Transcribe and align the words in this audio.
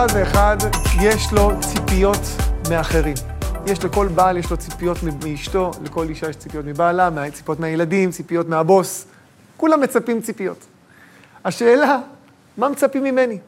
אחד 0.00 0.06
ואחד 0.14 0.56
יש 1.02 1.32
לו 1.32 1.50
ציפיות 1.60 2.20
מאחרים. 2.70 3.14
יש 3.66 3.84
לכל 3.84 4.08
בעל, 4.08 4.36
יש 4.36 4.50
לו 4.50 4.56
ציפיות 4.56 4.96
מאשתו, 5.24 5.70
לכל 5.84 6.08
אישה 6.08 6.28
יש 6.28 6.36
ציפיות 6.36 6.64
מבעלה, 6.64 7.10
ציפיות 7.32 7.60
מהילדים, 7.60 8.10
ציפיות 8.10 8.48
מהבוס. 8.48 9.06
כולם 9.56 9.80
מצפים 9.80 10.20
ציפיות. 10.20 10.66
השאלה, 11.44 11.98
מה 12.56 12.68
מצפים 12.68 13.04
ממני? 13.04 13.38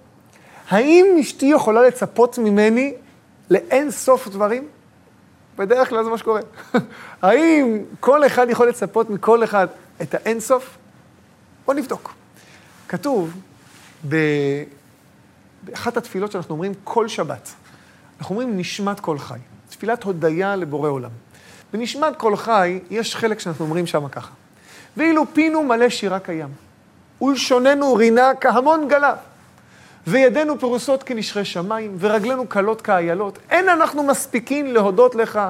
האם 0.68 1.06
אשתי 1.20 1.46
יכולה 1.46 1.82
לצפות 1.82 2.38
ממני 2.38 2.95
לאין 3.50 3.91
סוף 3.91 4.28
דברים? 4.28 4.68
בדרך 5.56 5.88
כלל 5.88 6.04
זה 6.04 6.10
מה 6.10 6.18
שקורה. 6.18 6.41
האם 7.23 7.78
כל 8.00 8.27
אחד 8.27 8.46
יכול 8.50 8.68
לצפות 8.68 9.10
מכל 9.10 9.45
אחד 9.45 9.66
את 10.02 10.14
האין 10.14 10.40
סוף? 10.40 10.77
בוא 11.66 11.74
נבדוק. 11.74 12.14
כתוב 12.88 13.34
ב... 14.09 14.16
באחת 15.62 15.96
התפילות 15.96 16.32
שאנחנו 16.32 16.54
אומרים 16.54 16.73
כל 16.84 17.09
שבת. 17.09 17.48
אנחנו 18.18 18.34
אומרים 18.34 18.59
נשמת 18.59 19.01
כל 19.01 19.18
חי. 19.18 19.38
תפילת 19.68 20.02
הודיה 20.02 20.56
לבורא 20.56 20.88
עולם. 20.88 21.10
בנשמת 21.73 22.16
כל 22.16 22.37
חי 22.37 22.80
יש 22.90 23.16
חלק 23.16 23.40
שאנחנו 23.40 23.65
אומרים 23.65 23.87
שם 23.87 24.09
ככה. 24.09 24.30
ואילו 24.96 25.24
פינו 25.32 25.62
מלא 25.62 25.88
שירה 25.88 26.20
קיים, 26.20 26.48
ולשוננו 27.23 27.95
רינה 27.95 28.30
כהמון 28.40 28.88
גלה, 28.88 29.15
וידינו 30.06 30.59
פרוסות 30.59 31.02
כנשרי 31.02 31.45
שמיים, 31.45 31.97
ורגלינו 31.98 32.47
קלות 32.47 32.80
כאיילות, 32.80 33.38
אין 33.51 33.69
אנחנו 33.69 34.02
מספיקים 34.02 34.66
להודות 34.66 35.15
לך 35.15 35.41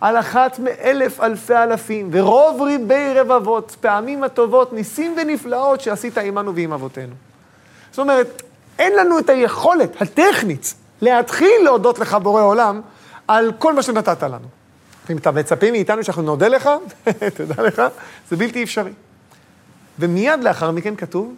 על 0.00 0.16
אחת 0.16 0.58
מאלף 0.58 1.20
אלפי 1.20 1.56
אלפים, 1.56 2.08
ורוב 2.12 2.62
ריבי 2.62 3.14
רבבות, 3.14 3.76
פעמים 3.80 4.24
הטובות, 4.24 4.72
ניסים 4.72 5.16
ונפלאות 5.16 5.80
שעשית 5.80 6.18
עמנו 6.18 6.54
ועם 6.54 6.72
אבותינו. 6.72 7.14
זאת 7.90 7.98
אומרת, 7.98 8.42
אין 8.78 8.96
לנו 8.96 9.18
את 9.18 9.30
היכולת 9.30 10.02
הטכנית 10.02 10.74
להתחיל 11.00 11.60
להודות 11.64 11.98
לך, 11.98 12.14
בורא 12.14 12.42
עולם, 12.42 12.80
על 13.28 13.52
כל 13.58 13.74
מה 13.74 13.82
שנתת 13.82 14.22
לנו. 14.22 14.46
אם 15.10 15.16
אתה 15.16 15.30
מצפה 15.30 15.70
מאיתנו 15.70 16.04
שאנחנו 16.04 16.22
נודה 16.22 16.48
לך, 16.48 16.70
תדע 17.36 17.62
לך, 17.62 17.82
זה 18.30 18.36
בלתי 18.36 18.62
אפשרי. 18.62 18.92
ומיד 19.98 20.44
לאחר 20.44 20.70
מכן 20.70 20.96
כתוב, 20.96 21.34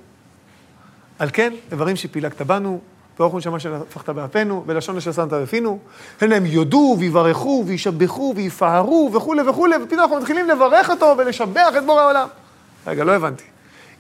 על 1.18 1.28
כן, 1.32 1.52
איברים 1.72 1.96
שפילגת 1.96 2.42
בנו, 2.42 2.80
ואוכל 3.18 3.38
נשמה 3.38 3.60
שנפחת 3.60 4.08
באפינו, 4.08 4.64
ולשון 4.66 4.96
אשר 4.96 5.12
שמת 5.12 5.28
בפינו, 5.28 5.78
הן 6.20 6.32
הם 6.32 6.46
יודו 6.46 6.96
ויברכו 6.98 7.64
וישבחו 7.66 8.32
ויפארו 8.36 9.10
וכולי 9.14 9.42
וכולי, 9.42 9.76
ופתאום 9.76 10.00
אנחנו 10.00 10.16
מתחילים 10.16 10.48
לברך 10.48 10.90
אותו 10.90 11.14
ולשבח 11.18 11.68
את 11.78 11.86
בורא 11.86 12.00
העולם. 12.00 12.28
רגע, 12.86 13.04
לא 13.04 13.12
הבנתי. 13.12 13.44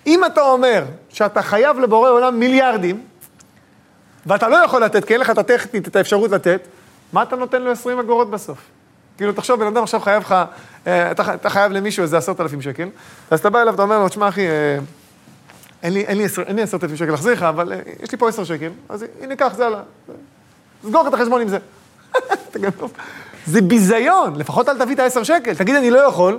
אם 0.06 0.24
אתה 0.24 0.40
אומר 0.40 0.84
שאתה 1.08 1.42
חייב 1.42 1.78
לבורא 1.78 2.10
עולם 2.10 2.38
מיליארדים, 2.38 3.02
ואתה 4.26 4.48
לא 4.48 4.56
יכול 4.56 4.84
לתת, 4.84 5.04
כי 5.04 5.12
אין 5.12 5.20
לך 5.20 5.30
את 5.30 5.38
הטכנית, 5.38 5.88
את 5.88 5.96
האפשרות 5.96 6.30
לתת, 6.30 6.68
מה 7.12 7.22
אתה 7.22 7.36
נותן 7.36 7.62
לו 7.62 7.70
20 7.70 7.98
אגורות 7.98 8.30
בסוף? 8.30 8.58
כאילו, 9.16 9.32
תחשוב, 9.32 9.60
בן 9.60 9.66
אדם 9.66 9.82
עכשיו 9.82 10.00
חייב 10.00 10.22
לך, 10.22 10.34
אה, 10.86 11.10
אתה, 11.10 11.34
אתה 11.34 11.50
חייב 11.50 11.72
למישהו 11.72 12.02
איזה 12.02 12.18
עשרת 12.18 12.40
אלפים 12.40 12.62
שקל, 12.62 12.88
אז 13.30 13.40
אתה 13.40 13.50
בא 13.50 13.62
אליו, 13.62 13.74
אתה 13.74 13.82
אומר 13.82 13.98
לו, 13.98 14.08
תשמע, 14.08 14.28
אחי, 14.28 14.48
אה, 14.48 14.78
אין 15.82 16.18
לי, 16.56 16.62
עשרת 16.62 16.84
אלפים 16.84 16.96
שקל 16.96 17.10
להחזיר 17.10 17.32
לך, 17.32 17.42
אבל 17.42 17.72
אה, 17.72 17.78
יש 18.02 18.12
לי 18.12 18.18
פה 18.18 18.28
עשר 18.28 18.44
שקל, 18.44 18.70
אז 18.88 19.04
הנה, 19.20 19.36
קח, 19.36 19.52
זה 19.56 19.66
עלה. 19.66 19.82
סגור 20.82 21.08
את 21.08 21.14
החשבון 21.14 21.40
עם 21.40 21.48
זה. 21.48 21.58
אתה 22.50 22.58
גנוב. 22.58 22.92
זה 23.46 23.62
ביזיון, 23.62 24.36
לפחות 24.36 24.68
אל 24.68 24.78
תביא 24.78 24.94
את 24.94 25.00
העשר 25.00 25.22
שקל, 25.22 25.54
תגיד, 25.54 25.74
אני 25.74 25.90
לא 25.90 25.98
יכול, 25.98 26.38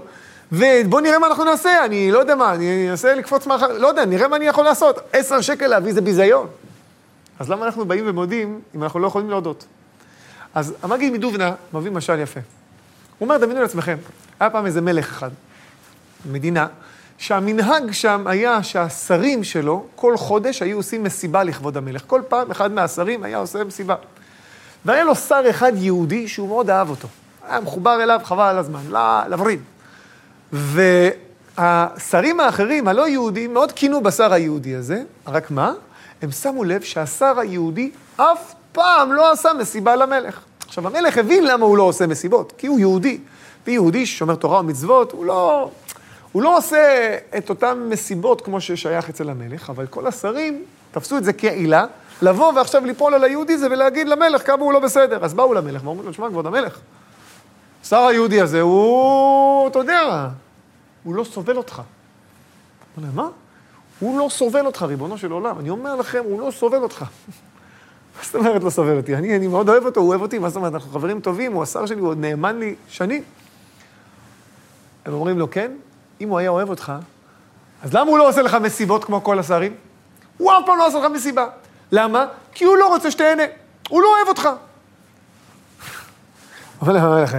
ובוא 0.51 1.01
נראה 1.01 1.19
מה 1.19 1.27
אנחנו 1.27 1.43
נעשה, 1.43 1.85
אני 1.85 2.11
לא 2.11 2.19
יודע 2.19 2.35
מה, 2.35 2.53
אני 2.53 2.89
אנסה 2.89 3.15
לקפוץ 3.15 3.47
מאחר, 3.47 3.77
לא 3.77 3.87
יודע, 3.87 4.05
נראה 4.05 4.27
מה 4.27 4.35
אני 4.35 4.45
יכול 4.45 4.63
לעשות. 4.63 4.99
עשר 5.13 5.41
שקל 5.41 5.67
להביא 5.67 5.93
זה 5.93 6.01
ביזיון. 6.01 6.47
אז 7.39 7.49
למה 7.49 7.65
אנחנו 7.65 7.85
באים 7.85 8.03
ומודים 8.07 8.61
אם 8.75 8.83
אנחנו 8.83 8.99
לא 8.99 9.07
יכולים 9.07 9.29
להודות? 9.29 9.65
אז 10.55 10.73
המגיד 10.83 11.13
מדובנה 11.13 11.51
מביא 11.73 11.91
משל 11.91 12.19
יפה. 12.19 12.39
הוא 13.19 13.25
אומר, 13.25 13.37
דמיינו 13.37 13.61
לעצמכם, 13.61 13.97
היה 14.39 14.49
פעם 14.49 14.65
איזה 14.65 14.81
מלך 14.81 15.09
אחד, 15.09 15.29
מדינה, 16.31 16.67
שהמנהג 17.23 17.91
שם 17.91 18.27
היה 18.27 18.63
שהשרים 18.63 19.43
שלו, 19.43 19.85
כל 19.95 20.17
חודש 20.17 20.61
היו 20.61 20.77
עושים 20.77 21.03
מסיבה 21.03 21.43
לכבוד 21.43 21.77
המלך. 21.77 22.03
כל 22.07 22.21
פעם 22.27 22.51
אחד 22.51 22.71
מהשרים 22.71 23.23
היה 23.23 23.37
עושה 23.37 23.63
מסיבה. 23.63 23.95
והיה 24.85 25.03
לו 25.03 25.15
שר 25.15 25.43
אחד 25.49 25.71
יהודי 25.75 26.27
שהוא 26.27 26.47
מאוד 26.47 26.69
אהב 26.69 26.89
אותו. 26.89 27.07
היה 27.47 27.59
מחובר 27.59 28.03
אליו, 28.03 28.19
חבל 28.23 28.43
על 28.43 28.57
הזמן, 28.57 28.79
לווריד. 29.29 29.59
והשרים 31.57 32.39
האחרים, 32.39 32.87
הלא 32.87 33.07
יהודים, 33.07 33.53
מאוד 33.53 33.71
קינו 33.71 34.01
בשר 34.03 34.33
היהודי 34.33 34.75
הזה, 34.75 35.03
רק 35.27 35.51
מה? 35.51 35.73
הם 36.21 36.31
שמו 36.31 36.63
לב 36.63 36.81
שהשר 36.81 37.39
היהודי 37.39 37.91
אף 38.17 38.53
פעם 38.71 39.13
לא 39.13 39.31
עשה 39.31 39.49
מסיבה 39.59 39.95
למלך. 39.95 40.39
עכשיו, 40.67 40.87
המלך 40.87 41.17
הבין 41.17 41.43
למה 41.43 41.65
הוא 41.65 41.77
לא 41.77 41.83
עושה 41.83 42.07
מסיבות, 42.07 42.53
כי 42.57 42.67
הוא 42.67 42.79
יהודי. 42.79 43.19
ויהודי 43.67 44.05
ששומר 44.05 44.35
תורה 44.35 44.59
ומצוות, 44.59 45.11
הוא 45.11 45.25
לא, 45.25 45.69
הוא 46.33 46.41
לא 46.41 46.57
עושה 46.57 47.17
את 47.37 47.49
אותן 47.49 47.87
מסיבות 47.89 48.41
כמו 48.41 48.61
ששייך 48.61 49.09
אצל 49.09 49.29
המלך, 49.29 49.69
אבל 49.69 49.87
כל 49.87 50.07
השרים 50.07 50.63
תפסו 50.91 51.17
את 51.17 51.23
זה 51.23 51.33
כעילה, 51.33 51.85
לבוא 52.21 52.53
ועכשיו 52.53 52.85
ליפול 52.85 53.13
על 53.13 53.23
היהודי 53.23 53.57
זה 53.57 53.67
ולהגיד 53.71 54.07
למלך 54.07 54.47
כמה 54.47 54.63
הוא 54.63 54.73
לא 54.73 54.79
בסדר. 54.79 55.25
אז 55.25 55.33
באו 55.33 55.53
למלך 55.53 55.83
ואומרים 55.83 56.07
לו, 56.07 56.13
שמע, 56.13 56.29
כבוד 56.29 56.47
המלך, 56.47 56.79
שר 57.83 57.99
היהודי 57.99 58.41
הזה, 58.41 58.61
הוא, 58.61 59.67
אתה 59.67 59.79
יודע, 59.79 60.29
הוא 61.03 61.15
לא 61.15 61.23
סובל 61.23 61.57
אותך. 61.57 61.75
הוא 61.75 63.03
אומר, 63.03 63.23
מה? 63.23 63.29
הוא 63.99 64.19
לא 64.19 64.29
סובל 64.29 64.65
אותך, 64.65 64.81
ריבונו 64.81 65.17
של 65.17 65.31
עולם. 65.31 65.59
אני 65.59 65.69
אומר 65.69 65.95
לכם, 65.95 66.21
הוא 66.23 66.41
לא 66.41 66.51
סובל 66.51 66.77
אותך. 66.77 67.05
מה 68.17 68.23
זאת 68.23 68.35
אומרת 68.35 68.63
לא 68.63 68.69
סובל 68.69 68.97
אותי? 68.97 69.15
אני, 69.15 69.35
אני 69.35 69.47
מאוד 69.47 69.69
אוהב 69.69 69.85
אותו, 69.85 70.01
הוא 70.01 70.09
אוהב 70.09 70.21
אותי, 70.21 70.39
מה 70.39 70.49
זאת 70.49 70.55
אומרת? 70.55 70.73
אנחנו 70.73 70.91
חברים 70.91 71.19
טובים, 71.19 71.53
הוא 71.53 71.63
השר 71.63 71.85
שלי, 71.85 71.99
הוא 71.99 72.09
עוד 72.09 72.17
נאמן 72.17 72.59
לי 72.59 72.75
שנים. 72.87 73.23
הם 75.05 75.13
אומרים 75.13 75.39
לו, 75.39 75.51
כן, 75.51 75.71
אם 76.23 76.29
הוא 76.29 76.37
היה 76.37 76.49
אוהב 76.49 76.69
אותך, 76.69 76.93
אז 77.83 77.93
למה 77.93 78.09
הוא 78.09 78.17
לא 78.17 78.29
עושה 78.29 78.41
לך 78.41 78.53
מסיבות 78.53 79.03
כמו 79.03 79.23
כל 79.23 79.39
השרים? 79.39 79.73
הוא 80.37 80.51
אף 80.51 80.63
פעם 80.65 80.77
לא 80.77 80.87
עושה 80.87 80.99
לך 80.99 81.05
מסיבה. 81.05 81.45
למה? 81.91 82.25
כי 82.51 82.65
הוא 82.65 82.77
לא 82.77 82.87
רוצה 82.87 83.11
שתהנה. 83.11 83.43
הוא 83.89 84.01
לא 84.01 84.07
אוהב 84.17 84.27
אותך. 84.27 84.49
אומר 86.81 86.93
להם 86.93 87.05
המלך, 87.05 87.37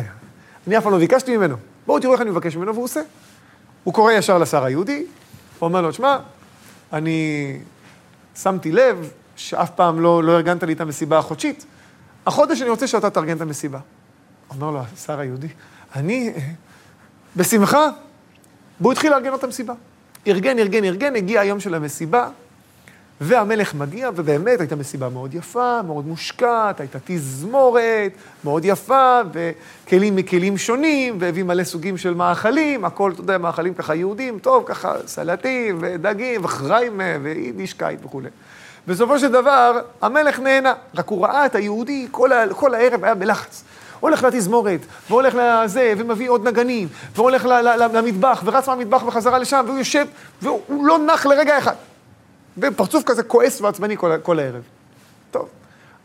אני 0.67 0.79
אף 0.79 0.83
פעם 0.83 0.93
לא 0.93 0.99
ביקשתי 0.99 1.37
ממנו. 1.37 1.57
בואו 1.87 2.01
תראו 2.01 2.13
איך 2.13 2.21
אני 2.21 2.31
מבקש 2.31 2.57
ממנו, 2.57 2.73
והוא 2.73 2.85
עושה. 2.85 3.01
הוא 3.85 3.95
קורא 3.95 4.13
ישר 4.13 4.39
לשר 4.39 4.65
היהודי, 4.65 5.07
הוא 5.59 5.69
אומר 5.69 5.81
לו, 5.81 5.93
שמע, 5.93 6.19
אני 6.93 7.59
שמתי 8.37 8.73
לב 8.73 9.11
שאף 9.37 9.71
פעם 9.71 10.01
לא, 10.01 10.25
לא 10.25 10.33
ארגנת 10.33 10.63
לי 10.63 10.73
את 10.73 10.81
המסיבה 10.81 11.19
החודשית. 11.19 11.67
החודש 12.27 12.63
אני 12.63 12.71
רוצה 12.71 12.87
שאתה 12.87 13.11
תארגן 13.11 13.37
את 13.37 13.41
המסיבה. 13.41 13.79
אומר 14.51 14.71
לו 14.71 14.81
השר 14.95 15.19
היהודי, 15.21 15.49
אני, 15.95 16.33
בשמחה. 17.37 17.89
והוא 18.81 18.93
התחיל 18.93 19.11
לארגן 19.11 19.35
את 19.35 19.45
המסיבה. 19.45 19.75
ארגן, 20.27 20.59
ארגן, 20.59 20.85
ארגן, 20.85 21.17
הגיע 21.17 21.41
היום 21.41 21.61
של 21.61 21.75
המסיבה, 21.75 22.29
והמלך 23.21 23.75
מגיע, 23.75 24.11
ובאמת 24.17 24.61
הייתה 24.61 24.77
מסיבה 24.77 25.09
מאוד 25.09 25.35
יפה, 25.35 25.83
מאוד 25.83 26.07
מושקעת, 26.07 26.81
הייתה 26.81 26.99
תזמורת 27.05 28.13
מאוד 28.45 28.65
יפה, 28.65 29.21
וכלים 29.33 30.17
מכלים 30.17 30.59
שונים, 30.59 31.17
והביא 31.21 31.43
מלא 31.43 31.65
סוגים 31.65 31.97
של 31.97 32.15
מאכלים, 32.15 32.85
הכל, 32.85 33.13
אתה 33.13 33.21
יודע, 33.21 33.39
מאכלים 33.39 33.75
ככה 33.75 33.95
יהודים, 33.95 34.39
טוב, 34.39 34.65
ככה 34.67 34.95
סלטים, 35.07 35.79
ודגים, 35.81 36.45
וחריימה, 36.45 37.05
ויידישקייט 37.23 38.05
וכולי. 38.05 38.29
בסופו 38.87 39.19
של 39.19 39.33
דבר, 39.33 39.81
המלך 40.03 40.41
נהנה, 40.41 40.75
רק 40.95 41.09
הוא 41.09 41.27
ראה 41.27 41.47
את 41.47 41.55
היהודי, 41.55 42.07
כל, 42.11 42.31
כל 42.51 42.75
הערב 42.75 43.05
היה 43.05 43.15
בלחץ. 43.15 43.65
הולך 44.05 44.23
לתזמורת, 44.23 44.81
והולך 45.09 45.35
לזה, 45.35 45.93
ומביא 45.99 46.31
עוד 46.31 46.49
נגנים, 46.49 46.89
והולך 47.15 47.45
למטבח, 47.93 48.43
ורץ 48.45 48.69
מהמטבח 48.69 49.03
בחזרה 49.03 49.39
לשם, 49.39 49.65
והוא 49.67 49.79
יושב, 49.79 50.07
והוא 50.43 50.87
לא 50.87 50.99
נח 50.99 51.27
לרגע 51.27 51.59
אחד. 51.59 51.75
ופרצוף 52.59 53.05
כזה 53.05 53.23
כועס 53.23 53.61
ועצבני 53.61 53.97
כל, 53.97 54.19
כל 54.23 54.39
הערב. 54.39 54.63
טוב, 55.31 55.49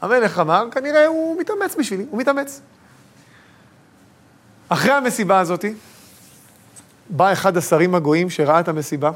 המלך 0.02 0.40
אמר, 0.40 0.68
כנראה 0.72 1.06
הוא 1.06 1.40
מתאמץ 1.40 1.76
בשבילי, 1.80 2.06
הוא 2.10 2.20
מתאמץ. 2.20 2.62
אחרי 4.70 4.92
המסיבה 4.92 5.40
הזאת, 5.40 5.66
בא 7.10 7.34
אחד 7.34 7.58
השרים 7.58 7.96
הגויים 7.96 8.30
שראה 8.30 8.60
את 8.60 8.68
המסיבה 8.68 9.12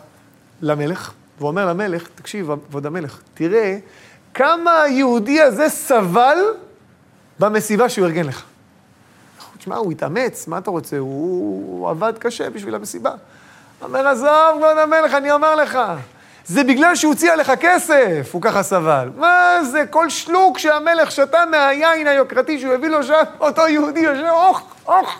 למלך, 0.61 1.11
ואומר 1.39 1.65
למלך, 1.65 2.07
תקשיב, 2.15 2.49
כבוד 2.69 2.85
המלך, 2.85 3.19
תראה 3.33 3.77
כמה 4.33 4.81
היהודי 4.81 5.41
הזה 5.41 5.69
סבל 5.69 6.37
במסיבה 7.39 7.89
שהוא 7.89 8.05
ארגן 8.05 8.25
לך. 8.25 8.43
תשמע, 9.63 9.75
הוא 9.75 9.91
התאמץ, 9.91 10.47
מה 10.47 10.57
אתה 10.57 10.71
רוצה? 10.71 10.97
הוא, 10.97 11.79
הוא 11.79 11.89
עבד 11.89 12.13
קשה 12.19 12.49
בשביל 12.49 12.75
המסיבה. 12.75 13.11
אומר, 13.81 14.07
עזוב, 14.07 14.57
כבוד 14.57 14.77
המלך, 14.77 15.13
אני 15.13 15.31
אומר 15.31 15.55
לך, 15.55 15.79
זה 16.45 16.63
בגלל 16.63 16.95
שהוא 16.95 17.13
הוציא 17.13 17.31
עליך 17.31 17.51
כסף, 17.59 18.29
הוא 18.31 18.41
ככה 18.41 18.63
סבל. 18.63 19.09
מה 19.15 19.59
זה, 19.63 19.83
כל 19.89 20.09
שלוק 20.09 20.57
שהמלך 20.57 21.11
שתה 21.11 21.45
מהיין 21.51 22.07
היוקרתי 22.07 22.59
שהוא 22.59 22.73
הביא 22.73 22.89
לו 22.89 23.03
שם, 23.03 23.23
אותו 23.39 23.67
יהודי 23.67 23.99
יושב, 23.99 24.25
אוח, 24.29 24.63
אוח, 24.85 25.19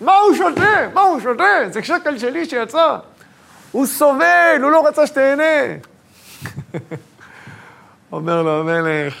מה 0.00 0.16
הוא 0.16 0.34
שותה? 0.34 0.88
מה 0.94 1.00
הוא 1.00 1.20
שותה? 1.20 1.44
זה 1.70 1.82
שקל 1.82 2.18
שלי 2.18 2.46
שיצא. 2.46 2.96
הוא 3.72 3.86
סובל, 3.86 4.60
הוא 4.62 4.70
לא 4.70 4.86
רצה 4.86 5.06
שתהנה. 5.06 5.42
אומר 8.12 8.42
לו 8.42 8.60
המלך, 8.60 9.14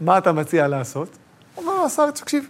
מה 0.00 0.18
אתה 0.18 0.32
מציע 0.32 0.68
לעשות? 0.68 1.08
אומר 1.56 1.74
לו 1.74 1.86
השר, 1.86 2.10
תקשיב, 2.10 2.48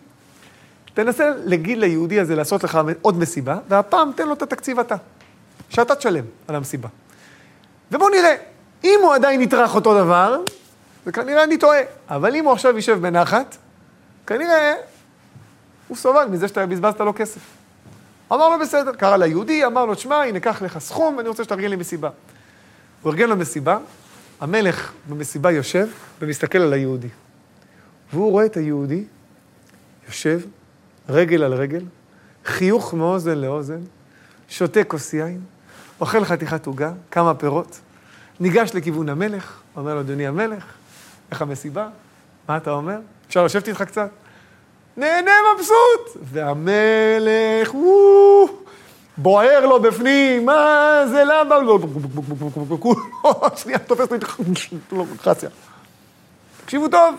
תנסה 1.04 1.32
להגיד 1.44 1.78
ליהודי 1.78 2.20
הזה 2.20 2.36
לעשות 2.36 2.64
לך 2.64 2.78
עוד 3.02 3.18
מסיבה, 3.18 3.58
והפעם 3.68 4.12
תן 4.16 4.28
לו 4.28 4.34
את 4.34 4.42
התקציב 4.42 4.78
אתה, 4.78 4.96
שאתה 5.68 5.94
תשלם 5.94 6.24
על 6.48 6.54
המסיבה. 6.54 6.88
ובואו 7.92 8.08
נראה, 8.10 8.36
אם 8.84 8.98
הוא 9.02 9.14
עדיין 9.14 9.40
יטרח 9.40 9.74
אותו 9.74 9.94
דבר, 9.94 10.40
זה 11.04 11.12
כנראה 11.12 11.44
אני 11.44 11.58
טועה. 11.58 11.78
אבל 12.08 12.36
אם 12.36 12.44
הוא 12.44 12.52
עכשיו 12.52 12.76
יישב 12.76 12.98
בנחת, 13.00 13.56
כנראה 14.26 14.74
הוא 15.88 15.96
סובל 15.96 16.24
מזה 16.30 16.48
שאתה 16.48 16.66
בזבזת 16.66 17.00
לו 17.00 17.12
כסף. 17.16 17.40
אמר 18.32 18.48
לו, 18.48 18.58
בסדר. 18.58 18.94
קרא 18.94 19.16
ליהודי, 19.16 19.66
אמר 19.66 19.84
לו, 19.84 19.94
שמע, 19.94 20.16
הנה, 20.16 20.40
קח 20.40 20.62
לך 20.62 20.78
סכום, 20.78 21.16
ואני 21.16 21.28
רוצה 21.28 21.44
שתארגן 21.44 21.68
לי 21.68 21.76
מסיבה. 21.76 22.10
הוא 23.02 23.12
ארגן 23.12 23.28
לו 23.28 23.36
מסיבה, 23.36 23.78
המלך 24.40 24.92
במסיבה 25.08 25.50
יושב 25.50 25.88
ומסתכל 26.20 26.58
על 26.58 26.72
היהודי. 26.72 27.08
והוא 28.12 28.30
רואה 28.30 28.46
את 28.46 28.56
היהודי 28.56 29.04
יושב, 30.08 30.40
רגל 31.10 31.42
על 31.42 31.54
רגל, 31.54 31.82
חיוך 32.44 32.94
מאוזן 32.94 33.38
לאוזן, 33.38 33.80
שותה 34.48 34.84
כוס 34.84 35.14
יין, 35.14 35.40
אוכל 36.00 36.24
חתיכת 36.24 36.66
עוגה, 36.66 36.92
כמה 37.10 37.34
פירות, 37.34 37.80
ניגש 38.40 38.70
לכיוון 38.74 39.08
המלך, 39.08 39.60
אומר 39.76 39.94
לו, 39.94 40.00
אדוני 40.00 40.26
המלך, 40.26 40.64
איך 41.30 41.42
המסיבה? 41.42 41.88
מה 42.48 42.56
אתה 42.56 42.70
אומר? 42.70 42.98
אפשר 43.28 43.44
לשבת 43.44 43.68
איתך 43.68 43.82
קצת? 43.82 44.10
נהנה 44.96 45.30
מבסוט! 45.54 46.22
והמלך, 46.22 47.74
וואו, 47.74 48.48
בוער 49.16 49.66
לו 49.66 49.82
בפנים, 49.82 50.46
מה 50.46 51.02
זה, 51.10 51.22
למה? 51.24 51.56
שנייה, 53.56 53.78
תופס 53.78 54.08
לו 54.92 55.06
חציה. 55.18 55.48
תקשיבו 56.64 56.88
טוב, 56.88 57.14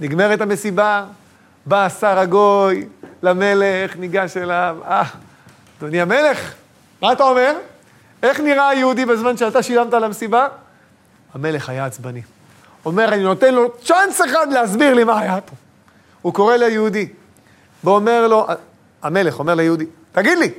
נגמרת 0.00 0.40
המסיבה, 0.40 1.06
בא 1.66 1.88
שר 2.00 2.18
הגוי 2.18 2.86
למלך, 3.22 3.96
ניגש 3.96 4.36
אליו, 4.36 4.76
אה, 4.84 5.02
אדוני 5.78 6.00
המלך, 6.00 6.54
מה 7.02 7.12
אתה 7.12 7.22
אומר? 7.22 7.54
איך 8.22 8.40
נראה 8.40 8.68
היהודי 8.68 9.06
בזמן 9.06 9.36
שאתה 9.36 9.62
שילמת 9.62 9.94
על 9.94 10.04
המסיבה? 10.04 10.48
המלך 11.34 11.68
היה 11.68 11.86
עצבני. 11.86 12.22
אומר, 12.84 13.08
אני 13.08 13.22
נותן 13.22 13.54
לו 13.54 13.70
צ'אנס 13.84 14.20
אחד 14.20 14.46
להסביר 14.52 14.94
לי 14.94 15.04
מה 15.04 15.20
היה 15.20 15.40
פה. 15.40 15.52
הוא 16.22 16.34
קורא 16.34 16.56
ליהודי, 16.56 17.08
ואומר 17.84 18.26
לו, 18.26 18.46
המלך 19.02 19.38
אומר 19.38 19.54
ליהודי, 19.54 19.86
תגיד 20.12 20.38
לי, 20.38 20.50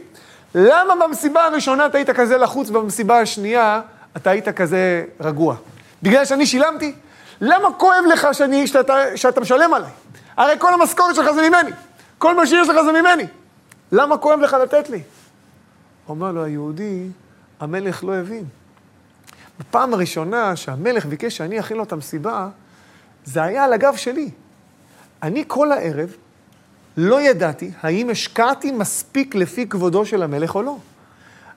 למה 0.56 0.94
במסיבה 1.08 1.46
הראשונה 1.46 1.86
אתה 1.86 1.98
היית 1.98 2.10
כזה 2.10 2.38
לחוץ, 2.38 2.70
ובמסיבה 2.70 3.20
השנייה 3.20 3.82
אתה 4.18 4.30
היית 4.30 4.50
כזה 4.50 5.04
רגוע? 5.20 5.56
בגלל 6.04 6.26
שאני 6.26 6.46
שילמתי? 6.46 6.94
למה 7.42 7.74
כואב 7.78 8.04
לך 8.14 8.28
שאני, 8.34 8.68
שאתה, 8.68 8.94
שאתה 9.16 9.42
משלם 9.42 9.74
עליי? 9.74 9.92
הרי 10.38 10.54
כל 10.60 10.74
המשכורת 10.74 11.16
שלך 11.16 11.32
זה 11.32 11.50
ממני, 11.50 11.72
כל 12.18 12.36
מה 12.36 12.48
שיש 12.48 12.70
לך 12.70 12.76
זה 12.86 13.02
ממני. 13.02 13.28
למה 13.92 14.18
כואב 14.18 14.40
לך 14.40 14.54
לתת 14.54 14.90
לי? 14.90 15.02
אומר 16.10 16.32
לו 16.32 16.44
היהודי, 16.44 17.08
המלך 17.60 18.04
לא 18.04 18.16
הבין. 18.16 18.46
בפעם 19.60 19.94
הראשונה 19.94 20.56
שהמלך 20.56 21.06
ביקש 21.06 21.38
שאני 21.38 21.60
אכין 21.60 21.78
לו 21.78 21.84
את 21.84 21.92
המסיבה, 21.92 22.50
זה 23.26 23.44
היה 23.44 23.64
על 23.64 23.74
הגב 23.74 23.96
שלי. 23.96 24.30
אני 25.24 25.44
כל 25.48 25.72
הערב 25.72 26.10
לא 26.98 27.22
ידעתי 27.22 27.72
האם 27.82 28.10
השקעתי 28.10 28.72
מספיק 28.72 29.36
לפי 29.36 29.68
כבודו 29.68 30.06
של 30.06 30.24
המלך 30.24 30.56
או 30.56 30.62
לא. 30.62 30.78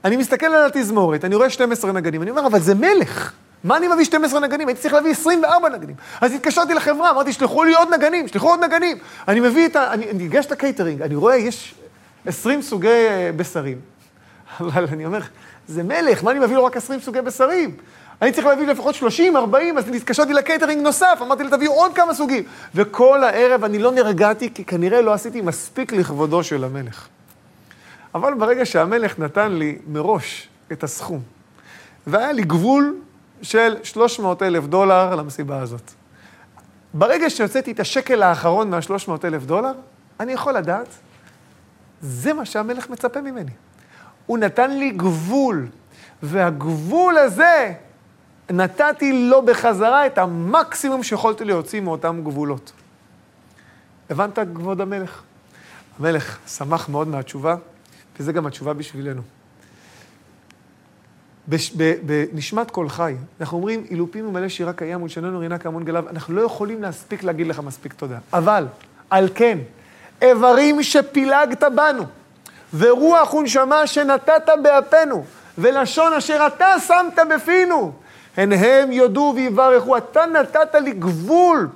אני 0.04 0.16
מסתכל 0.16 0.46
על 0.46 0.66
התזמורת, 0.66 1.24
אני 1.24 1.34
רואה 1.34 1.50
12 1.50 1.92
נגנים, 1.92 2.22
אני 2.22 2.30
אומר, 2.30 2.46
אבל 2.46 2.60
זה 2.60 2.74
מלך. 2.74 3.32
מה 3.64 3.76
אני 3.76 3.88
מביא 3.88 4.04
12 4.04 4.40
נגנים? 4.40 4.68
הייתי 4.68 4.80
צריך 4.80 4.94
להביא 4.94 5.10
24 5.10 5.68
נגנים. 5.68 5.96
אז 6.20 6.32
התקשרתי 6.32 6.74
לחברה, 6.74 7.10
אמרתי, 7.10 7.32
שלחו 7.32 7.64
לי 7.64 7.74
עוד 7.74 7.94
נגנים, 7.94 8.28
שלחו 8.28 8.48
עוד 8.48 8.64
נגנים. 8.64 8.98
אני 9.28 9.40
מביא 9.40 9.66
את 9.66 9.76
ה... 9.76 9.92
אני 9.92 10.12
ניגש 10.12 10.46
לקייטרינג, 10.50 11.02
אני 11.02 11.14
רואה, 11.14 11.36
יש 11.36 11.74
20 12.26 12.62
סוגי 12.62 12.88
אה, 12.88 13.30
בשרים. 13.36 13.80
אבל 14.60 14.86
אני 14.92 15.06
אומר, 15.06 15.20
זה 15.68 15.82
מלך, 15.82 16.24
מה 16.24 16.30
אני 16.30 16.38
מביא 16.38 16.56
לו 16.56 16.64
רק 16.64 16.76
20 16.76 17.00
סוגי 17.00 17.20
בשרים? 17.20 17.76
אני 18.22 18.32
צריך 18.32 18.46
להביא 18.46 18.66
לפחות 18.66 18.94
30, 18.94 19.36
40, 19.36 19.78
אז 19.78 19.88
התקשרתי 19.88 20.32
לקייטרינג 20.32 20.82
נוסף, 20.82 21.18
אמרתי 21.22 21.44
לי, 21.44 21.50
תביאו 21.50 21.72
עוד 21.72 21.94
כמה 21.94 22.14
סוגים. 22.14 22.42
וכל 22.74 23.24
הערב 23.24 23.64
אני 23.64 23.78
לא 23.78 23.92
נרגעתי, 23.92 24.54
כי 24.54 24.64
כנראה 24.64 25.02
לא 25.02 25.12
עשיתי 25.12 25.40
מספיק 25.40 25.92
לכבודו 25.92 26.42
של 26.42 26.64
המלך. 26.64 27.08
אבל 28.14 28.34
ברגע 28.34 28.66
שהמלך 28.66 29.18
נתן 29.18 29.52
לי 29.52 29.78
מראש 29.88 30.48
את 30.72 30.84
הסכום, 30.84 31.20
והיה 32.06 32.32
לי 32.32 32.42
גבול 32.42 32.96
של 33.44 33.76
300 33.82 34.42
אלף 34.42 34.66
דולר 34.66 35.14
למסיבה 35.14 35.60
הזאת. 35.60 35.92
ברגע 36.94 37.30
שהוצאתי 37.30 37.72
את 37.72 37.80
השקל 37.80 38.22
האחרון 38.22 38.70
מה-300 38.70 39.10
אלף 39.24 39.44
דולר, 39.44 39.72
אני 40.20 40.32
יכול 40.32 40.52
לדעת, 40.52 40.88
זה 42.00 42.32
מה 42.32 42.44
שהמלך 42.44 42.90
מצפה 42.90 43.20
ממני. 43.20 43.50
הוא 44.26 44.38
נתן 44.38 44.70
לי 44.70 44.90
גבול, 44.90 45.66
והגבול 46.22 47.18
הזה, 47.18 47.72
נתתי 48.50 49.28
לו 49.28 49.42
בחזרה 49.42 50.06
את 50.06 50.18
המקסימום 50.18 51.02
שיכולתי 51.02 51.44
להוציא 51.44 51.80
מאותם 51.80 52.20
גבולות. 52.24 52.72
הבנת, 54.10 54.38
כבוד 54.54 54.80
המלך? 54.80 55.22
המלך 55.98 56.38
שמח 56.46 56.88
מאוד 56.88 57.08
מהתשובה, 57.08 57.56
וזה 58.18 58.32
גם 58.32 58.46
התשובה 58.46 58.72
בשבילנו. 58.72 59.22
בנשמת 62.04 62.70
כל 62.70 62.88
חי, 62.88 63.14
אנחנו 63.40 63.58
אומרים, 63.58 63.84
אילופים 63.90 64.28
ומלא 64.28 64.48
שירה 64.48 64.72
קיים 64.72 65.02
ולשוננו 65.02 65.38
רינה 65.38 65.58
כהמון 65.58 65.84
גליו, 65.84 66.08
אנחנו 66.10 66.34
לא 66.34 66.42
יכולים 66.42 66.82
להספיק 66.82 67.22
להגיד 67.22 67.46
לך 67.46 67.60
מספיק 67.60 67.92
תודה. 67.92 68.18
אבל, 68.32 68.66
על 69.10 69.28
כן, 69.34 69.58
איברים 70.22 70.82
שפילגת 70.82 71.62
בנו, 71.74 72.02
ורוח 72.76 73.34
ונשמה 73.34 73.86
שנתת 73.86 74.48
באפינו, 74.62 75.24
ולשון 75.58 76.12
אשר 76.12 76.46
אתה 76.46 76.74
שמת 76.86 77.18
בפינו, 77.34 77.92
הן 78.36 78.52
הם 78.52 78.92
יודו 78.92 79.32
ויברכו. 79.36 79.96
אתה 79.96 80.26
נתת 80.26 80.74
לי 80.74 80.92
גבול, 80.92 81.68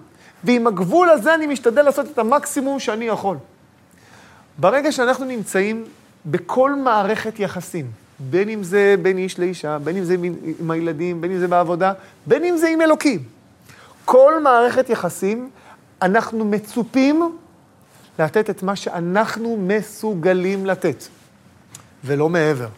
ועם 0.44 0.66
הגבול 0.66 1.10
הזה 1.10 1.34
אני 1.34 1.46
משתדל 1.46 1.82
לעשות 1.82 2.06
את 2.06 2.18
המקסימום 2.18 2.80
שאני 2.80 3.04
יכול. 3.04 3.36
ברגע 4.58 4.92
שאנחנו 4.92 5.24
נמצאים 5.24 5.84
בכל 6.26 6.74
מערכת 6.74 7.40
יחסים, 7.40 7.90
בין 8.20 8.48
אם 8.48 8.62
זה 8.62 8.94
בין 9.02 9.18
איש 9.18 9.38
לאישה, 9.38 9.78
בין 9.78 9.96
אם 9.96 10.04
זה 10.04 10.16
עם 10.60 10.70
הילדים, 10.70 11.20
בין 11.20 11.30
אם 11.30 11.38
זה 11.38 11.48
בעבודה, 11.48 11.92
בין 12.26 12.44
אם 12.44 12.56
זה 12.56 12.68
עם 12.68 12.80
אלוקים. 12.80 13.22
כל 14.04 14.42
מערכת 14.42 14.90
יחסים, 14.90 15.50
אנחנו 16.02 16.44
מצופים 16.44 17.36
לתת 18.18 18.50
את 18.50 18.62
מה 18.62 18.76
שאנחנו 18.76 19.56
מסוגלים 19.60 20.66
לתת, 20.66 21.04
ולא 22.04 22.28
מעבר. 22.28 22.68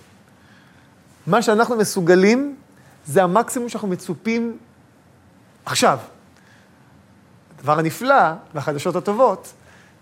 מה 1.26 1.42
שאנחנו 1.42 1.76
מסוגלים 1.76 2.56
זה 3.06 3.22
המקסימום 3.22 3.68
שאנחנו 3.68 3.88
מצופים 3.88 4.56
עכשיו. 5.64 5.98
הדבר 7.58 7.78
הנפלא 7.78 8.32
והחדשות 8.54 8.96
הטובות 8.96 9.52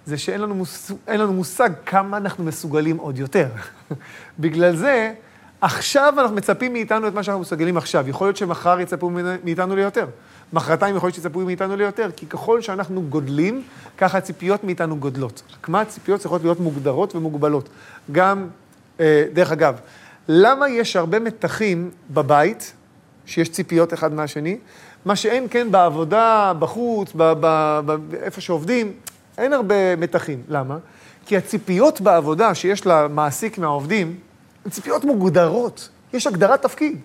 זה 0.07 0.19
שאין 0.19 0.41
לנו, 0.41 0.55
מוס... 0.55 0.91
לנו 1.09 1.33
מושג 1.33 1.71
כמה 1.87 2.17
אנחנו 2.17 2.45
מסוגלים 2.45 2.97
עוד 2.97 3.19
יותר. 3.19 3.49
בגלל 4.41 4.77
זה, 4.77 5.15
עכשיו 5.61 6.15
אנחנו 6.19 6.37
מצפים 6.37 6.73
מאיתנו 6.73 7.09
את 7.09 7.15
מה 7.15 7.23
שאנחנו 7.23 7.41
מסוגלים 7.41 7.77
עכשיו. 7.77 8.09
יכול 8.09 8.27
להיות 8.27 8.37
שמחר 8.37 8.81
יצפו 8.81 9.11
מאיתנו 9.45 9.77
ליותר. 9.77 10.07
מחרתיים 10.53 10.97
יכול 10.97 11.07
להיות 11.07 11.15
שיצפו 11.15 11.41
מאיתנו 11.41 11.77
ליותר, 11.77 12.11
כי 12.17 12.27
ככל 12.27 12.61
שאנחנו 12.63 13.03
גודלים, 13.03 13.63
ככה 13.99 14.19
הציפיות 14.19 14.65
מאיתנו 14.65 14.97
גודלות. 14.97 15.43
רק 15.53 15.69
מה 15.69 15.81
הציפיות 15.81 16.21
צריכות 16.21 16.43
להיות 16.43 16.61
מוגדרות 16.61 17.17
ומוגבלות. 17.17 17.69
גם, 18.13 18.49
אה, 19.01 19.25
דרך 19.33 19.53
אגב, 19.53 19.81
למה 20.29 20.69
יש 20.69 20.97
הרבה 20.97 21.19
מתחים 21.19 21.91
בבית, 22.11 22.73
שיש 23.27 23.49
ציפיות 23.49 23.95
אחד 23.95 24.13
מהשני, 24.13 24.59
מה 25.05 25.17
שאין 25.17 25.47
כן 25.51 25.71
בעבודה, 25.71 26.53
בחוץ, 26.59 27.13
איפה 28.23 28.41
שעובדים, 28.41 28.93
אין 29.39 29.53
הרבה 29.53 29.97
מתחים. 29.97 30.43
למה? 30.49 30.79
כי 31.27 31.37
הציפיות 31.37 32.01
בעבודה 32.01 32.55
שיש 32.55 32.87
למעסיק 32.87 33.59
מהעובדים, 33.59 34.17
ציפיות 34.71 35.05
מוגדרות. 35.05 35.89
יש 36.13 36.27
הגדרת 36.27 36.63
תפקיד. 36.63 37.01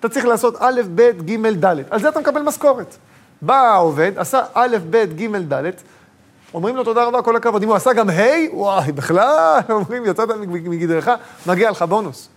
אתה 0.00 0.08
צריך 0.08 0.24
לעשות 0.24 0.54
א', 0.58 0.80
ב', 0.94 1.10
ג', 1.30 1.64
ד'. 1.64 1.76
על 1.90 2.00
זה 2.00 2.08
אתה 2.08 2.20
מקבל 2.20 2.42
משכורת. 2.42 2.96
בא 3.42 3.54
העובד, 3.54 4.12
עשה 4.16 4.42
א', 4.54 4.76
ב', 4.90 4.96
ג', 4.96 5.52
ד', 5.52 5.70
אומרים 6.54 6.76
לו 6.76 6.84
תודה 6.84 7.04
רבה, 7.04 7.22
כל 7.22 7.36
הכבוד. 7.36 7.62
אם 7.62 7.68
הוא 7.68 7.76
עשה 7.76 7.92
גם 7.92 8.10
ה', 8.10 8.52
וואי, 8.52 8.92
בכלל, 8.92 9.60
אומרים, 9.70 10.06
יצאת 10.06 10.28
מגדרך, 10.48 11.08
מגיע 11.46 11.70
לך 11.70 11.82
בונוס. 11.82 12.28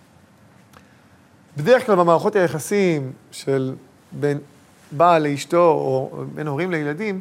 בדרך 1.56 1.86
כלל 1.86 1.94
במערכות 1.96 2.36
היחסים 2.36 3.12
של 3.30 3.74
בין 4.12 4.38
בעל 4.90 5.28
לאשתו 5.28 5.66
או 5.66 6.10
בין 6.34 6.46
הורים 6.46 6.70
לילדים, 6.70 7.20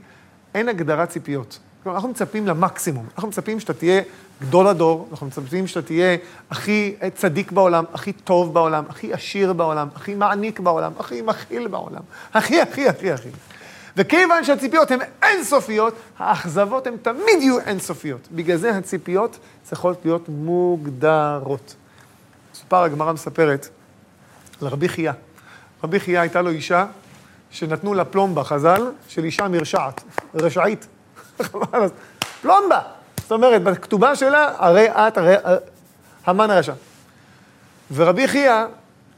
אין 0.55 0.69
הגדרת 0.69 1.09
ציפיות. 1.09 1.59
כלומר, 1.83 1.95
אנחנו 1.95 2.09
מצפים 2.09 2.47
למקסימום. 2.47 3.05
אנחנו 3.15 3.27
מצפים 3.27 3.59
שאתה 3.59 3.73
תהיה 3.73 4.01
גדול 4.47 4.67
הדור, 4.67 5.07
אנחנו 5.11 5.27
מצפים 5.27 5.67
שאתה 5.67 5.81
תהיה 5.81 6.17
הכי 6.49 6.95
צדיק 7.15 7.51
בעולם, 7.51 7.83
הכי 7.93 8.13
טוב 8.13 8.53
בעולם, 8.53 8.83
הכי 8.89 9.13
עשיר 9.13 9.53
בעולם, 9.53 9.87
הכי 9.95 10.15
מעניק 10.15 10.59
בעולם, 10.59 10.91
הכי 10.99 11.21
מכיל 11.21 11.67
בעולם. 11.67 12.01
הכי, 12.33 12.61
הכי, 12.61 12.89
הכי, 12.89 13.11
הכי. 13.11 13.29
וכיוון 13.97 14.43
שהציפיות 14.43 14.91
הן 14.91 14.99
אינסופיות, 15.23 15.93
האכזבות 16.17 16.87
הן 16.87 16.97
תמיד 17.01 17.41
יהיו 17.41 17.59
אינסופיות. 17.59 18.27
בגלל 18.31 18.57
זה 18.57 18.77
הציפיות 18.77 19.39
צריכות 19.63 19.99
להיות 20.05 20.29
מוגדרות. 20.29 21.75
מסופר, 22.53 22.83
הגמרא 22.83 23.13
מספרת 23.13 23.67
על 24.61 24.67
רבי 24.67 24.89
חייא. 24.89 25.11
רבי 25.83 25.99
חייא 25.99 26.19
הייתה 26.19 26.41
לו 26.41 26.49
אישה 26.49 26.85
שנתנו 27.51 27.93
לה 27.93 28.05
פלומבה, 28.05 28.43
חז"ל, 28.43 28.91
של 29.07 29.23
אישה 29.23 29.47
מרשעת, 29.47 30.03
רשעית. 30.35 30.87
פלומבה! 32.41 33.02
אומרת, 33.33 33.63
בכתובה 33.63 34.15
שלה, 34.15 34.51
הרי 34.57 34.89
את, 34.89 35.17
הרי 35.17 35.35
המן 36.25 36.49
הרשע. 36.49 36.73
ורבי 37.93 38.27
חייא, 38.27 38.65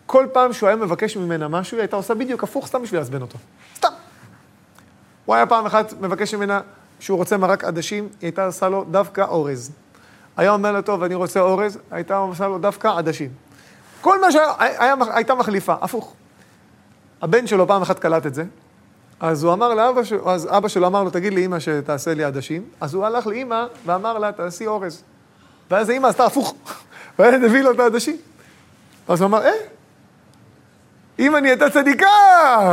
כל 0.05 0.27
פעם 0.34 0.53
שהוא 0.53 0.67
היה 0.67 0.75
מבקש 0.75 1.17
ממנה 1.17 1.48
משהו, 1.48 1.77
היא 1.77 1.81
הייתה 1.81 1.95
עושה 1.95 2.13
בדיוק 2.13 2.43
הפוך, 2.43 2.67
סתם 2.67 2.81
בשביל 2.81 3.00
לעצבן 3.00 3.22
אותו. 3.22 3.38
סתם. 3.75 3.89
הוא 5.25 5.36
היה 5.36 5.45
פעם 5.45 5.65
אחת 5.65 5.93
מבקש 6.01 6.34
ממנה 6.34 6.62
שהוא 7.00 7.17
רוצה 7.17 7.38
מרק 7.38 7.63
עדשים, 7.63 8.03
היא 8.03 8.12
הייתה 8.22 8.45
עושה 8.45 8.69
לו 8.69 8.84
דווקא 8.84 9.22
אורז. 9.22 9.72
היה 10.38 10.51
אומר 10.51 10.72
לו, 10.72 10.81
טוב, 10.81 11.03
אני 11.03 11.15
רוצה 11.15 11.39
אורז, 11.39 11.79
הייתה 11.91 12.17
עושה 12.17 12.48
לו 12.48 12.57
דווקא 12.57 12.88
עדשים. 12.88 13.29
כל 14.01 14.22
מה 14.22 14.27
שהייתה 14.31 15.36
מחליפה, 15.36 15.75
הפוך. 15.81 16.13
הבן 17.22 17.48
שלו 17.48 17.67
פעם 17.67 17.81
אחת 17.81 18.00
קלט 18.00 18.25
את 18.25 18.36
זה, 18.36 18.43
אז 19.19 19.43
הוא 19.43 19.53
אמר 19.53 19.74
לאבא 19.74 20.03
שלו, 20.03 20.31
אז 20.31 20.48
אבא 20.51 20.67
שלו 20.67 20.88
אמר 20.88 21.03
לו, 21.03 21.10
תגיד 21.10 21.34
לאמא 21.34 21.60
שתעשה 21.60 22.13
לי 22.13 22.24
עדשים, 22.24 22.63
אז 22.81 22.93
הוא 22.93 23.05
הלך 23.05 23.27
לאמא 23.27 23.65
ואמר 23.86 24.17
לה, 24.17 24.31
תעשי 24.31 24.67
אורז. 24.67 25.03
ואז 25.72 25.89
האמא 25.89 26.07
עשתה 26.07 26.25
הפוך, 26.25 26.55
ואז 27.19 27.43
הביא 27.43 27.62
לו 27.62 27.72
את 27.72 27.79
העדשים. 27.79 28.17
אז 29.07 29.22
הוא 29.22 29.27
אמר, 29.27 29.45
אה, 29.45 29.51
אמא 31.19 31.38
נהייתה 31.38 31.69
צדיקה, 31.69 32.07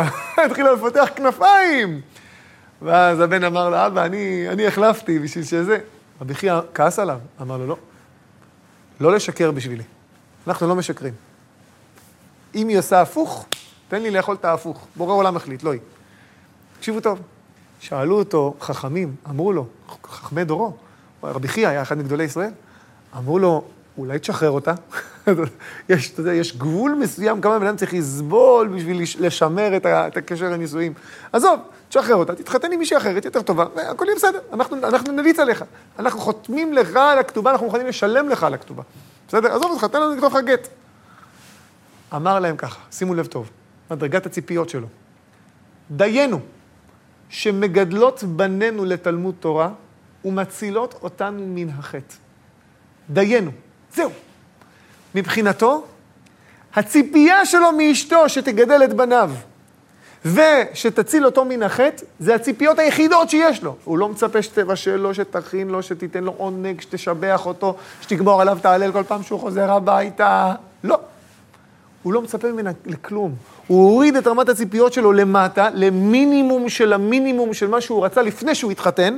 התחילה 0.46 0.72
לפתח 0.72 1.08
כנפיים. 1.16 2.00
ואז 2.82 3.20
הבן 3.20 3.44
אמר 3.44 3.68
לה, 3.68 3.87
אבא, 3.87 4.04
אני, 4.04 4.49
אני 4.49 4.66
החלפתי 4.66 5.18
בשביל 5.18 5.44
שזה. 5.44 5.78
רבי 6.20 6.34
חייא 6.34 6.61
כעס 6.75 6.99
עליו, 6.99 7.18
אמר 7.40 7.56
לו, 7.56 7.66
לא, 7.66 7.76
לא 9.00 9.12
לשקר 9.12 9.50
בשבילי. 9.50 9.82
אנחנו 10.46 10.68
לא 10.68 10.75
משקרים. 10.75 11.14
אם 12.54 12.68
היא 12.68 12.78
עושה 12.78 13.00
הפוך, 13.00 13.46
תן 13.88 14.02
לי 14.02 14.11
לאכול 14.11 14.34
את 14.34 14.44
ההפוך. 14.44 14.87
בורא 14.96 15.14
עולם 15.14 15.37
החליט, 15.37 15.62
לא 15.62 15.72
היא. 15.72 15.80
תקשיבו 16.82 17.00
טוב. 17.00 17.20
שאלו 17.80 18.18
אותו 18.18 18.54
חכמים, 18.60 19.14
אמרו 19.28 19.52
לו, 19.52 19.66
חכמי 20.06 20.44
דורו, 20.44 20.72
רבי 21.22 21.48
חייא 21.48 21.68
היה 21.68 21.82
אחד 21.82 21.98
מגדולי 21.98 22.24
ישראל, 22.24 22.50
אמרו 23.16 23.38
לו, 23.38 23.64
אולי 23.98 24.18
תשחרר 24.18 24.50
אותה? 24.50 24.74
יש, 25.88 26.12
אתה 26.12 26.20
יודע, 26.20 26.32
יש 26.32 26.56
גבול 26.56 26.94
מסוים 27.00 27.40
כמה 27.40 27.58
בן 27.58 27.66
אדם 27.66 27.76
צריך 27.76 27.94
לסבול 27.94 28.68
בשביל 28.68 29.02
לשמר 29.20 29.76
את, 29.76 29.86
ה, 29.86 30.06
את 30.06 30.16
הקשר 30.16 30.50
לנישואים. 30.50 30.92
עזוב, 31.32 31.60
תשחרר 31.88 32.14
אותה, 32.14 32.34
תתחתן 32.34 32.72
עם 32.72 32.78
מישהי 32.78 32.96
אחרת, 32.96 33.24
יותר 33.24 33.42
טובה, 33.42 33.66
והכל 33.76 34.04
יהיה 34.04 34.16
בסדר, 34.16 34.38
אנחנו, 34.52 34.76
אנחנו 34.76 35.12
נליץ 35.12 35.38
עליך. 35.38 35.64
אנחנו 35.98 36.20
חותמים 36.20 36.72
לך 36.72 36.96
על 36.96 37.18
הכתובה, 37.18 37.50
אנחנו 37.50 37.66
מוכנים 37.66 37.86
לשלם 37.86 38.28
לך 38.28 38.44
על 38.44 38.54
הכתובה. 38.54 38.82
בסדר? 39.28 39.52
עזוב 39.52 39.70
אותך, 39.70 39.84
תן 39.84 40.00
לנו 40.00 40.14
לכתוב 40.14 40.36
לך 40.36 40.44
גט. 40.44 40.68
אמר 42.16 42.40
להם 42.40 42.56
ככה, 42.56 42.80
שימו 42.90 43.14
לב 43.14 43.26
טוב, 43.26 43.50
מדרגת 43.90 44.26
הציפיות 44.26 44.68
שלו. 44.68 44.86
דיינו, 45.90 46.40
שמגדלות 47.32 48.24
בנינו 48.24 48.84
לתלמוד 48.84 49.34
תורה 49.40 49.70
ומצילות 50.24 50.94
אותנו 51.02 51.42
מן 51.46 51.68
החטא. 51.68 52.14
דיינו, 53.10 53.50
זהו. 53.94 54.10
מבחינתו, 55.14 55.84
הציפייה 56.74 57.46
שלו 57.46 57.72
מאשתו 57.72 58.28
שתגדל 58.28 58.84
את 58.84 58.92
בניו 58.92 59.30
ושתציל 60.24 61.26
אותו 61.26 61.44
מן 61.44 61.62
החטא, 61.62 62.04
זה 62.18 62.34
הציפיות 62.34 62.78
היחידות 62.78 63.30
שיש 63.30 63.62
לו. 63.62 63.76
הוא 63.84 63.98
לא 63.98 64.08
מצפה 64.08 64.42
שתבשל 64.42 64.96
לו, 64.96 65.14
שתכין 65.14 65.68
לו, 65.68 65.82
שתיתן 65.82 66.24
לו 66.24 66.34
עונג, 66.36 66.80
שתשבח 66.80 67.46
אותו, 67.46 67.76
שתגמור 68.00 68.40
עליו 68.40 68.58
תהלל 68.62 68.92
כל 68.92 69.04
פעם 69.04 69.22
שהוא 69.22 69.40
חוזר 69.40 69.72
הביתה. 69.72 70.54
לא. 70.84 70.98
הוא 72.02 72.12
לא 72.12 72.23
מצפה 72.23 72.52
ממנה 72.52 72.71
לכלום. 72.87 73.35
הוא 73.66 73.90
הוריד 73.90 74.16
את 74.16 74.26
רמת 74.26 74.49
הציפיות 74.49 74.92
שלו 74.92 75.12
למטה, 75.12 75.68
למינימום 75.75 76.68
של 76.68 76.92
המינימום 76.92 77.54
של 77.54 77.68
מה 77.68 77.80
שהוא 77.80 78.04
רצה 78.04 78.23
לפני 78.23 78.54
שהוא 78.54 78.73
התחתן. 78.73 79.16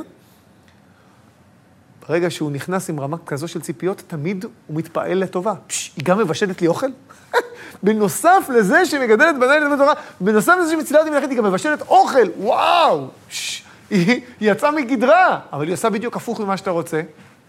ברגע 2.09 2.31
שהוא 2.31 2.50
נכנס 2.50 2.91
עם 2.91 3.00
רמה 3.00 3.17
כזו 3.26 3.49
של 3.49 3.61
ציפיות, 3.61 4.03
תמיד 4.07 4.45
הוא 4.67 4.76
מתפעל 4.76 5.19
לטובה. 5.19 5.55
פש, 5.67 5.93
היא 5.97 6.05
גם 6.05 6.19
מבשלת 6.19 6.61
לי 6.61 6.67
אוכל? 6.67 6.87
בנוסף 7.83 8.50
לזה 8.55 8.87
שהיא 8.87 9.00
מגדלת 9.00 9.38
בניי 9.38 9.61
ללמד 9.61 9.79
תורה, 9.79 9.95
בנוסף 10.21 10.53
לזה 10.61 10.69
שהיא 10.71 10.81
מצילה 10.81 11.00
אותי 11.00 11.11
מלאכת, 11.11 11.29
היא 11.29 11.38
גם 11.38 11.45
מבשלת 11.45 11.83
אוכל, 11.83 12.29
וואו! 12.38 13.09
פש, 13.29 13.64
היא, 13.91 14.07
היא 14.41 14.53
יצאה 14.53 14.71
מגדרה, 14.71 15.38
אבל 15.53 15.64
היא 15.64 15.75
עושה 15.75 15.91
בדיוק 15.91 16.17
הפוך 16.17 16.41
ממה 16.41 16.57
שאתה 16.57 16.71
רוצה. 16.71 17.00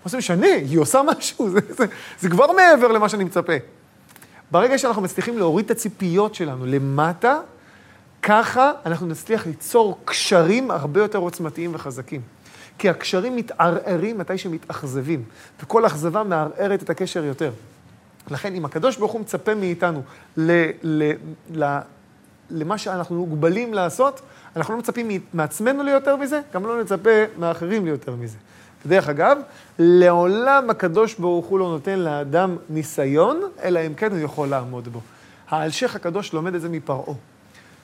מה 0.05 0.09
זה 0.09 0.17
משנה? 0.17 0.47
היא 0.47 0.79
עושה 0.79 1.01
משהו, 1.01 1.49
זה, 1.49 1.59
זה, 1.69 1.85
זה 2.19 2.29
כבר 2.29 2.51
מעבר 2.51 2.87
למה 2.87 3.09
שאני 3.09 3.23
מצפה. 3.23 3.53
ברגע 4.51 4.77
שאנחנו 4.77 5.01
מצליחים 5.01 5.37
להוריד 5.37 5.65
את 5.65 5.71
הציפיות 5.71 6.35
שלנו 6.35 6.65
למטה, 6.65 7.39
ככה 8.21 8.71
אנחנו 8.85 9.07
נצליח 9.07 9.45
ליצור 9.45 9.99
קשרים 10.05 10.71
הרבה 10.71 11.01
יותר 11.01 11.19
עוצמתיים 11.19 11.75
וחזקים. 11.75 12.21
כי 12.77 12.89
הקשרים 12.89 13.35
מתערערים 13.35 14.17
מתי 14.17 14.37
שמתאכזבים, 14.37 15.23
וכל 15.63 15.85
אכזבה 15.85 16.23
מערערת 16.23 16.83
את 16.83 16.89
הקשר 16.89 17.23
יותר. 17.23 17.51
לכן, 18.31 18.55
אם 18.55 18.65
הקדוש 18.65 18.97
ברוך 18.97 19.11
הוא 19.11 19.21
מצפה 19.21 19.55
מאיתנו 19.55 20.01
ל, 20.37 20.51
ל, 20.83 21.11
ל, 21.53 21.77
למה 22.49 22.77
שאנחנו 22.77 23.15
מוגבלים 23.15 23.73
לעשות, 23.73 24.21
אנחנו 24.55 24.73
לא 24.73 24.79
מצפים 24.79 25.07
מעצמנו 25.33 25.83
ליותר 25.83 26.15
מזה, 26.15 26.41
גם 26.53 26.65
לא 26.65 26.81
נצפה 26.81 27.09
מאחרים 27.37 27.85
ליותר 27.85 28.15
מזה. 28.15 28.37
ודרך 28.85 29.09
אגב, 29.09 29.37
לעולם 29.79 30.69
הקדוש 30.69 31.13
ברוך 31.13 31.45
הוא 31.45 31.59
לא 31.59 31.65
נותן 31.65 31.99
לאדם 31.99 32.55
ניסיון, 32.69 33.41
אלא 33.63 33.79
אם 33.87 33.93
כן 33.93 34.11
הוא 34.11 34.19
יכול 34.19 34.47
לעמוד 34.47 34.87
בו. 34.87 34.99
האלשיך 35.49 35.95
הקדוש 35.95 36.33
לומד 36.33 36.55
את 36.55 36.61
זה 36.61 36.69
מפרעה. 36.69 37.15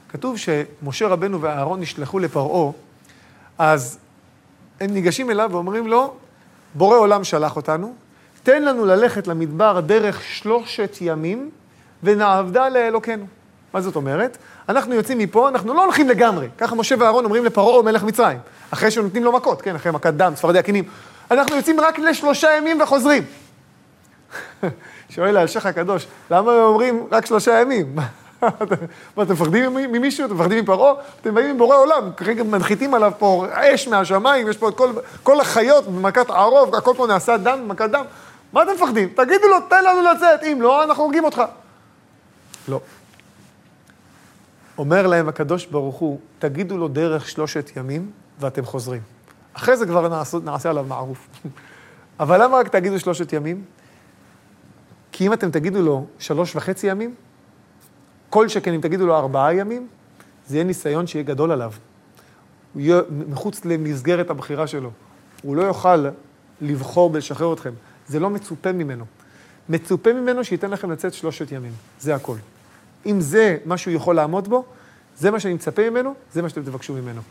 כתוב 0.10 0.38
שמשה 0.38 1.08
רבנו 1.08 1.42
ואהרון 1.42 1.80
נשלחו 1.80 2.20
לפרעה, 2.20 2.72
אז 3.58 3.98
הם 4.80 4.92
ניגשים 4.94 5.32
אליו 5.32 5.50
ואומרים 5.52 5.88
לו, 5.88 6.14
בורא 6.76 6.98
עולם 6.98 7.24
שלח 7.24 7.56
אותנו, 7.56 7.94
תן 8.44 8.64
לנו 8.64 8.86
ללכת 8.86 9.28
למדבר 9.28 9.80
דרך 9.80 10.22
שלושת 10.24 10.98
ימים, 11.02 11.50
ונעבדה 12.04 12.70
לאלוקינו. 12.70 13.26
מה 13.74 13.82
זאת 13.82 13.96
אומרת? 13.96 14.38
אנחנו 14.70 14.96
יוצאים 14.96 15.18
מפה, 15.18 15.50
אנחנו 15.50 15.74
לא 15.74 15.84
הולכים 15.84 16.10
לגמרי. 16.10 16.48
ככה 16.58 16.76
משה 16.76 16.96
ואהרון 17.00 17.26
אומרים 17.26 17.46
לפרעה 17.46 17.82
מלך 17.84 18.04
מצרים, 18.04 18.38
אחרי 18.72 18.92
שנותנים 18.92 19.24
לו 19.24 19.32
מכות, 19.32 19.62
כן, 19.62 19.76
אחרי 19.76 19.92
מכת 19.92 20.14
דם, 20.14 20.34
ספרדי 20.36 20.60
הקינים. 20.60 20.84
אנחנו 21.32 21.56
יוצאים 21.56 21.80
רק 21.80 22.00
לשלושה 22.00 22.58
ימים 22.58 22.82
וחוזרים. 22.82 23.24
שואל 25.10 25.38
האלשיך 25.38 25.66
הקדוש, 25.66 26.08
למה 26.32 26.52
הם 26.52 26.58
אומרים 26.58 27.08
רק 27.12 27.26
שלושה 27.26 27.62
ימים? 27.62 27.96
מה, 29.16 29.24
אתם 29.24 29.34
מפחדים 29.34 29.74
ממישהו? 29.74 30.26
אתם 30.26 30.36
מפחדים 30.36 30.64
מפרעה? 30.64 30.94
אתם 31.22 31.36
באים 31.36 31.50
עם 31.50 31.58
בורא 31.58 31.78
עולם, 31.78 32.10
כרגע 32.18 32.44
מנחיתים 32.44 32.94
עליו 32.94 33.12
פה 33.18 33.46
אש 33.52 33.88
מהשמיים, 33.88 34.48
יש 34.48 34.58
פה 34.58 34.70
את 34.70 34.78
כל, 34.78 34.92
כל 35.24 35.40
החיות 35.40 35.88
במכת 35.88 36.30
ערוב, 36.30 36.76
הכל 36.76 36.94
פה 36.98 37.08
נעשה 37.08 37.38
דם 37.38 37.60
במכת 37.64 37.90
דם. 37.90 38.06
מה 38.54 38.64
אתם 38.64 38.72
מפחדים? 38.76 39.10
תגידו 39.10 39.48
לו, 39.48 39.58
תן 39.70 39.84
לנו 39.84 40.02
לצאת, 40.02 40.44
אם 40.44 40.62
לא, 40.62 40.84
אנחנו 40.84 41.04
הורגים 41.04 41.24
אותך. 41.24 41.42
לא. 42.68 42.80
אומר 44.78 45.08
להם 45.08 45.30
הקדוש 45.30 45.66
ברוך 45.66 45.96
הוא, 45.96 46.20
תגידו 46.40 46.78
לו 46.78 46.88
דרך 46.88 47.30
שלושת 47.30 47.72
ימים, 47.76 48.12
ואתם 48.42 48.66
חוזרים. 48.66 49.02
אחרי 49.54 49.78
זה 49.78 49.86
כבר 49.86 50.08
נעשה, 50.08 50.38
נעשה 50.44 50.70
עליו 50.70 50.86
מערוף. 50.88 51.28
אבל 52.20 52.44
למה 52.44 52.58
רק 52.58 52.68
תגידו 52.68 53.00
שלושת 53.00 53.34
ימים? 53.34 53.64
כי 55.12 55.28
אם 55.28 55.34
אתם 55.34 55.52
תגידו 55.52 55.82
לו 55.82 56.06
שלוש 56.20 56.56
וחצי 56.56 56.88
ימים, 56.88 57.16
כל 58.30 58.48
שכן 58.48 58.74
אם 58.74 58.82
תגידו 58.82 59.08
לו 59.08 59.18
ארבעה 59.18 59.54
ימים, 59.54 59.88
זה 60.48 60.56
יהיה 60.56 60.64
ניסיון 60.64 61.08
שיהיה 61.08 61.24
גדול 61.24 61.52
עליו. 61.52 61.72
הוא 62.74 62.82
יהיה 62.82 63.02
מחוץ 63.28 63.66
למסגרת 63.66 64.30
הבחירה 64.30 64.68
שלו. 64.68 64.92
הוא 65.44 65.56
לא 65.56 65.62
יוכל 65.62 66.06
לבחור 66.62 67.10
בלשחרר 67.10 67.54
אתכם. 67.54 67.72
זה 68.08 68.20
לא 68.20 68.30
מצופה 68.30 68.72
ממנו. 68.72 69.06
מצופה 69.70 70.14
ממנו 70.14 70.44
שייתן 70.44 70.72
לכם 70.72 70.92
לצאת 70.92 71.14
שלושת 71.14 71.52
ימים. 71.52 71.72
זה 72.00 72.16
הכל. 72.16 72.36
אם 73.06 73.22
זה 73.22 73.58
מה 73.66 73.78
שהוא 73.78 73.94
יכול 73.94 74.16
לעמוד 74.16 74.48
בו, 74.48 74.66
זה 75.18 75.32
מה 75.32 75.40
שאני 75.40 75.54
מצפה 75.54 75.90
ממנו, 75.90 76.14
זה 76.34 76.42
מה 76.42 76.50
שאתם 76.50 76.64
תבקשו 76.64 76.94
ממנו. 76.94 77.22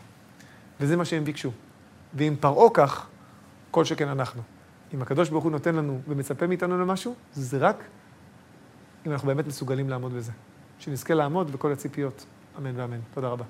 וזה 0.81 0.97
מה 0.97 1.05
שהם 1.05 1.23
ביקשו. 1.23 1.51
ואם 2.13 2.35
פרעה 2.39 2.69
כך, 2.73 3.07
כל 3.71 3.85
שכן 3.85 4.07
אנחנו. 4.07 4.41
אם 4.93 5.01
הקדוש 5.01 5.29
ברוך 5.29 5.43
הוא 5.43 5.51
נותן 5.51 5.75
לנו 5.75 6.01
ומצפה 6.07 6.47
מאיתנו 6.47 6.77
למשהו, 6.77 7.15
זה 7.33 7.57
רק 7.57 7.83
אם 9.07 9.11
אנחנו 9.11 9.27
באמת 9.27 9.47
מסוגלים 9.47 9.89
לעמוד 9.89 10.13
בזה. 10.13 10.31
שנזכה 10.79 11.13
לעמוד 11.13 11.51
בכל 11.51 11.71
הציפיות. 11.71 12.25
אמן 12.57 12.79
ואמן. 12.79 12.99
תודה 13.13 13.27
רבה. 13.27 13.45